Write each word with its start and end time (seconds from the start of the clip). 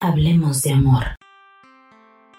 Hablemos 0.00 0.62
de 0.62 0.70
amor. 0.72 1.16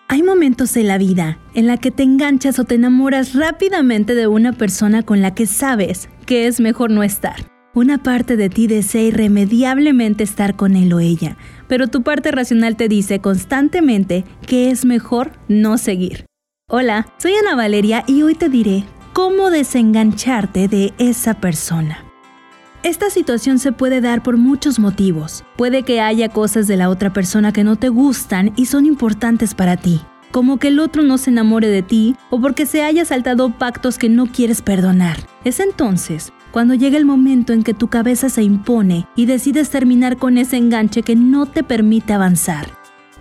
Hay 0.08 0.24
momentos 0.24 0.78
en 0.78 0.88
la 0.88 0.98
vida 0.98 1.40
en 1.54 1.68
la 1.68 1.76
que 1.76 1.92
te 1.92 2.04
enganchas 2.04 2.58
o 2.58 2.64
te 2.64 2.76
enamoras 2.76 3.36
rápidamente 3.36 4.16
de 4.16 4.28
una 4.28 4.54
persona 4.54 5.04
con 5.04 5.22
la 5.22 5.36
que 5.36 5.46
sabes 5.46 6.08
que 6.26 6.48
es 6.48 6.62
mejor 6.62 6.90
no 6.90 7.04
estar. 7.04 7.36
Una 7.76 7.98
parte 7.98 8.38
de 8.38 8.50
ti 8.50 8.68
desea 8.68 9.02
irremediablemente 9.02 10.24
estar 10.24 10.56
con 10.56 10.78
él 10.78 10.94
o 10.94 11.02
ella, 11.02 11.36
pero 11.68 11.88
tu 11.88 12.02
parte 12.02 12.32
racional 12.32 12.78
te 12.78 12.88
dice 12.88 13.20
constantemente 13.20 14.24
que 14.48 14.72
es 14.72 14.86
mejor 14.86 15.34
no 15.50 15.78
seguir. 15.78 16.28
Hola, 16.70 17.08
soy 17.18 17.34
Ana 17.34 17.58
Valeria 17.58 18.06
y 18.08 18.22
hoy 18.22 18.36
te 18.36 18.48
diré 18.48 18.86
cómo 19.12 19.50
desengancharte 19.50 20.70
de 20.70 20.94
esa 20.98 21.34
persona. 21.42 22.09
Esta 22.82 23.10
situación 23.10 23.60
se 23.60 23.74
puede 23.74 24.00
dar 24.00 24.24
por 24.24 24.38
muchos 24.38 24.80
motivos. 24.80 25.44
Puede 25.58 25.84
que 25.84 26.00
haya 26.00 26.30
cosas 26.30 26.66
de 26.66 26.78
la 26.78 26.90
otra 26.90 27.12
persona 27.12 27.52
que 27.52 27.66
no 27.66 27.76
te 27.76 27.90
gustan 27.90 28.54
y 28.56 28.68
son 28.68 28.86
importantes 28.86 29.54
para 29.54 29.76
ti, 29.76 30.00
como 30.32 30.60
que 30.60 30.70
el 30.70 30.80
otro 30.80 31.04
no 31.04 31.18
se 31.18 31.30
enamore 31.30 31.68
de 31.68 31.82
ti 31.82 32.16
o 32.30 32.40
porque 32.40 32.66
se 32.66 32.82
haya 32.84 33.04
saltado 33.04 33.50
pactos 33.50 33.98
que 33.98 34.08
no 34.08 34.28
quieres 34.28 34.62
perdonar. 34.62 35.18
Es 35.44 35.60
entonces 35.60 36.32
cuando 36.52 36.74
llega 36.74 36.98
el 36.98 37.04
momento 37.04 37.52
en 37.52 37.64
que 37.64 37.74
tu 37.74 37.90
cabeza 37.90 38.30
se 38.30 38.44
impone 38.44 39.08
y 39.14 39.26
decides 39.26 39.70
terminar 39.70 40.16
con 40.16 40.38
ese 40.38 40.56
enganche 40.56 41.04
que 41.04 41.18
no 41.18 41.48
te 41.48 41.64
permite 41.64 42.14
avanzar. 42.14 42.68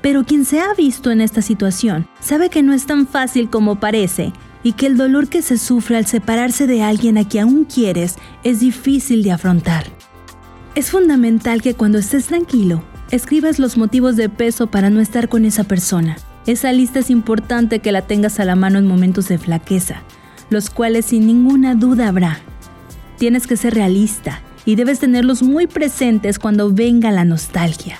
Pero 0.01 0.23
quien 0.23 0.45
se 0.45 0.61
ha 0.61 0.73
visto 0.75 1.11
en 1.11 1.21
esta 1.21 1.43
situación 1.43 2.07
sabe 2.21 2.49
que 2.49 2.63
no 2.63 2.73
es 2.73 2.87
tan 2.87 3.09
fácil 3.09 3.51
como 3.51 3.81
parece 3.81 4.33
y 4.63 4.73
que 4.73 4.87
el 4.87 4.97
dolor 4.97 5.29
que 5.29 5.43
se 5.43 5.59
sufre 5.59 5.97
al 5.97 6.07
separarse 6.07 6.67
de 6.67 6.83
alguien 6.83 7.19
a 7.19 7.27
quien 7.27 7.45
aún 7.45 7.65
quieres 7.65 8.17
es 8.45 8.61
difícil 8.61 9.23
de 9.23 9.33
afrontar. 9.33 9.87
Es 10.75 10.91
fundamental 10.91 11.63
que 11.63 11.75
cuando 11.75 11.99
estés 11.99 12.27
tranquilo, 12.27 12.83
escribas 13.11 13.59
los 13.59 13.77
motivos 13.77 14.17
de 14.17 14.29
peso 14.29 14.69
para 14.69 14.91
no 14.91 15.01
estar 15.01 15.29
con 15.29 15.45
esa 15.45 15.65
persona. 15.65 16.17
Esa 16.47 16.73
lista 16.73 17.01
es 17.01 17.11
importante 17.11 17.81
que 17.81 17.93
la 17.93 18.03
tengas 18.03 18.41
a 18.41 18.45
la 18.45 18.57
mano 18.57 18.79
en 18.79 18.87
momentos 18.87 19.29
de 19.29 19.39
flaqueza, 19.39 20.03
los 20.51 20.71
cuales 20.71 21.07
sin 21.07 21.27
ninguna 21.27 21.75
duda 21.75 22.09
habrá. 22.09 22.41
Tienes 23.19 23.47
que 23.47 23.57
ser 23.57 23.75
realista 23.75 24.41
y 24.65 24.77
debes 24.77 25.01
tenerlos 25.01 25.43
muy 25.43 25.67
presentes 25.67 26.39
cuando 26.39 26.73
venga 26.73 27.11
la 27.11 27.25
nostalgia. 27.25 27.99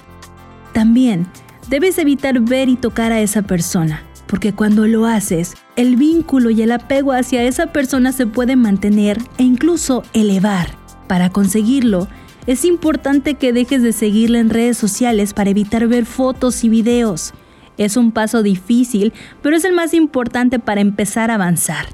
También 0.73 1.27
debes 1.69 1.99
evitar 1.99 2.41
ver 2.41 2.69
y 2.69 2.77
tocar 2.77 3.13
a 3.13 3.21
esa 3.21 3.43
persona, 3.43 4.03
porque 4.29 4.53
cuando 4.53 4.87
lo 4.87 5.07
haces, 5.07 5.57
el 5.75 5.97
vínculo 5.97 6.51
y 6.51 6.63
el 6.63 6.71
apego 6.71 7.13
hacia 7.13 7.43
esa 7.43 7.73
persona 7.73 8.13
se 8.13 8.27
puede 8.27 8.55
mantener 8.55 9.19
e 9.39 9.43
incluso 9.43 10.05
elevar. 10.13 10.77
Para 11.09 11.31
conseguirlo, 11.31 12.07
es 12.47 12.65
importante 12.65 13.35
que 13.35 13.53
dejes 13.53 13.83
de 13.83 13.93
seguirla 13.93 14.39
en 14.39 14.51
redes 14.51 14.79
sociales 14.79 15.35
para 15.35 15.51
evitar 15.51 15.87
ver 15.89 16.07
fotos 16.07 16.63
y 16.63 16.69
videos. 16.69 17.35
Es 17.79 17.97
un 17.97 18.13
paso 18.13 18.43
difícil, 18.43 19.13
pero 19.43 19.57
es 19.57 19.65
el 19.65 19.73
más 19.73 19.95
importante 19.95 20.59
para 20.59 20.81
empezar 20.81 21.31
a 21.31 21.35
avanzar. 21.35 21.87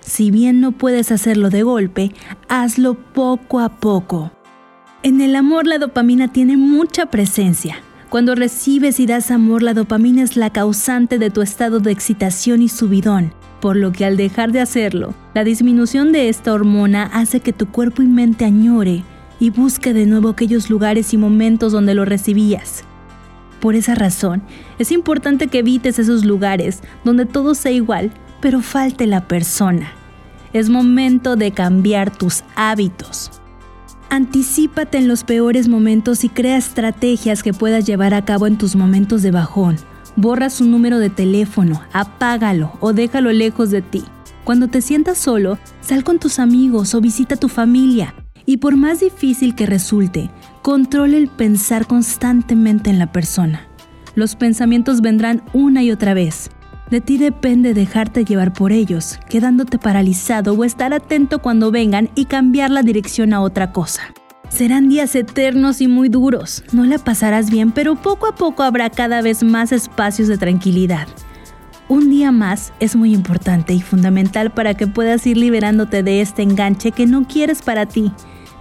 Si 0.00 0.30
bien 0.30 0.60
no 0.60 0.72
puedes 0.72 1.10
hacerlo 1.10 1.50
de 1.50 1.62
golpe, 1.62 2.12
hazlo 2.48 2.94
poco 2.94 3.60
a 3.60 3.68
poco. 3.68 4.32
En 5.02 5.20
el 5.20 5.36
amor 5.36 5.66
la 5.66 5.78
dopamina 5.78 6.32
tiene 6.32 6.56
mucha 6.56 7.06
presencia, 7.06 7.82
cuando 8.10 8.36
recibes 8.36 9.00
y 9.00 9.06
das 9.06 9.30
amor, 9.32 9.62
la 9.62 9.74
dopamina 9.74 10.22
es 10.22 10.36
la 10.36 10.50
causante 10.50 11.18
de 11.18 11.30
tu 11.30 11.42
estado 11.42 11.80
de 11.80 11.90
excitación 11.90 12.62
y 12.62 12.68
subidón, 12.68 13.34
por 13.60 13.76
lo 13.76 13.90
que 13.90 14.04
al 14.04 14.16
dejar 14.16 14.52
de 14.52 14.60
hacerlo, 14.60 15.12
la 15.34 15.42
disminución 15.42 16.12
de 16.12 16.28
esta 16.28 16.52
hormona 16.52 17.10
hace 17.12 17.40
que 17.40 17.52
tu 17.52 17.66
cuerpo 17.66 18.02
y 18.02 18.06
mente 18.06 18.44
añore 18.44 19.02
y 19.40 19.50
busque 19.50 19.92
de 19.92 20.06
nuevo 20.06 20.28
aquellos 20.28 20.70
lugares 20.70 21.12
y 21.14 21.16
momentos 21.16 21.72
donde 21.72 21.94
lo 21.94 22.04
recibías. 22.04 22.84
Por 23.60 23.74
esa 23.74 23.96
razón, 23.96 24.42
es 24.78 24.92
importante 24.92 25.48
que 25.48 25.58
evites 25.58 25.98
esos 25.98 26.24
lugares 26.24 26.82
donde 27.04 27.26
todo 27.26 27.54
sea 27.54 27.72
igual, 27.72 28.12
pero 28.40 28.60
falte 28.60 29.06
la 29.06 29.26
persona. 29.26 29.92
Es 30.52 30.68
momento 30.68 31.34
de 31.34 31.50
cambiar 31.50 32.16
tus 32.16 32.44
hábitos. 32.54 33.35
Anticípate 34.08 34.98
en 34.98 35.08
los 35.08 35.24
peores 35.24 35.68
momentos 35.68 36.22
y 36.24 36.28
crea 36.28 36.56
estrategias 36.56 37.42
que 37.42 37.52
puedas 37.52 37.84
llevar 37.84 38.14
a 38.14 38.24
cabo 38.24 38.46
en 38.46 38.56
tus 38.56 38.76
momentos 38.76 39.22
de 39.22 39.32
bajón. 39.32 39.76
Borra 40.14 40.48
su 40.48 40.64
número 40.64 40.98
de 40.98 41.10
teléfono, 41.10 41.82
apágalo 41.92 42.72
o 42.80 42.92
déjalo 42.92 43.32
lejos 43.32 43.70
de 43.70 43.82
ti. 43.82 44.04
Cuando 44.44 44.68
te 44.68 44.80
sientas 44.80 45.18
solo, 45.18 45.58
sal 45.80 46.04
con 46.04 46.18
tus 46.20 46.38
amigos 46.38 46.94
o 46.94 47.00
visita 47.00 47.34
a 47.34 47.38
tu 47.38 47.48
familia. 47.48 48.14
Y 48.46 48.58
por 48.58 48.76
más 48.76 49.00
difícil 49.00 49.56
que 49.56 49.66
resulte, 49.66 50.30
controle 50.62 51.18
el 51.18 51.28
pensar 51.28 51.86
constantemente 51.86 52.90
en 52.90 53.00
la 53.00 53.10
persona. 53.10 53.66
Los 54.14 54.36
pensamientos 54.36 55.00
vendrán 55.00 55.42
una 55.52 55.82
y 55.82 55.90
otra 55.90 56.14
vez, 56.14 56.50
de 56.90 57.00
ti 57.00 57.18
depende 57.18 57.74
dejarte 57.74 58.24
llevar 58.24 58.52
por 58.52 58.72
ellos, 58.72 59.18
quedándote 59.28 59.78
paralizado 59.78 60.54
o 60.54 60.64
estar 60.64 60.92
atento 60.92 61.40
cuando 61.40 61.70
vengan 61.70 62.10
y 62.14 62.26
cambiar 62.26 62.70
la 62.70 62.82
dirección 62.82 63.32
a 63.32 63.40
otra 63.40 63.72
cosa. 63.72 64.02
Serán 64.48 64.88
días 64.88 65.14
eternos 65.16 65.80
y 65.80 65.88
muy 65.88 66.08
duros, 66.08 66.62
no 66.72 66.84
la 66.84 66.98
pasarás 66.98 67.50
bien, 67.50 67.72
pero 67.72 67.96
poco 67.96 68.28
a 68.28 68.34
poco 68.36 68.62
habrá 68.62 68.90
cada 68.90 69.20
vez 69.20 69.42
más 69.42 69.72
espacios 69.72 70.28
de 70.28 70.38
tranquilidad. 70.38 71.08
Un 71.88 72.10
día 72.10 72.30
más 72.30 72.72
es 72.78 72.94
muy 72.94 73.12
importante 73.12 73.72
y 73.72 73.80
fundamental 73.80 74.52
para 74.52 74.74
que 74.74 74.86
puedas 74.86 75.26
ir 75.26 75.36
liberándote 75.36 76.02
de 76.02 76.20
este 76.20 76.42
enganche 76.42 76.92
que 76.92 77.06
no 77.06 77.26
quieres 77.26 77.62
para 77.62 77.86
ti. 77.86 78.12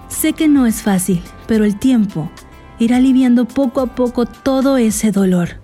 Sé 0.08 0.34
que 0.34 0.48
no 0.48 0.66
es 0.66 0.82
fácil, 0.82 1.22
pero 1.48 1.66
el 1.66 1.78
tiempo 1.78 2.32
irá 2.80 2.98
aliviando 2.98 3.46
poco 3.46 3.82
a 3.82 3.96
poco 3.96 4.26
todo 4.26 4.78
ese 4.78 5.12
dolor. 5.12 5.62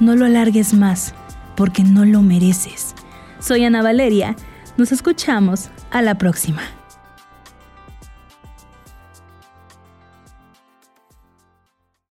No 0.00 0.16
lo 0.16 0.24
alargues 0.24 0.74
más 0.74 1.14
porque 1.56 1.84
no 1.84 2.04
lo 2.04 2.22
mereces. 2.22 2.94
Soy 3.38 3.64
Ana 3.64 3.82
Valeria, 3.82 4.36
nos 4.76 4.92
escuchamos 4.92 5.70
a 5.90 6.02
la 6.02 6.16
próxima. 6.16 6.62